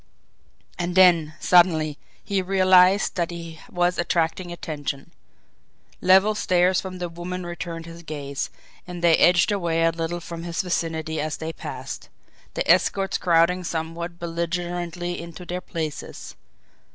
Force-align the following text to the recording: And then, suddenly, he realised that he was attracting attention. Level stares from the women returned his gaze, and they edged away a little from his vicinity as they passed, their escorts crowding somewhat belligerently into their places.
And 0.79 0.95
then, 0.95 1.35
suddenly, 1.39 1.99
he 2.23 2.41
realised 2.41 3.13
that 3.17 3.29
he 3.29 3.59
was 3.71 3.99
attracting 3.99 4.51
attention. 4.51 5.11
Level 6.01 6.33
stares 6.33 6.81
from 6.81 6.97
the 6.97 7.07
women 7.07 7.45
returned 7.45 7.85
his 7.85 8.01
gaze, 8.01 8.49
and 8.87 9.03
they 9.03 9.15
edged 9.17 9.51
away 9.51 9.83
a 9.83 9.91
little 9.91 10.19
from 10.19 10.41
his 10.41 10.63
vicinity 10.63 11.21
as 11.21 11.37
they 11.37 11.53
passed, 11.53 12.09
their 12.55 12.63
escorts 12.65 13.19
crowding 13.19 13.63
somewhat 13.63 14.17
belligerently 14.17 15.21
into 15.21 15.45
their 15.45 15.61
places. 15.61 16.35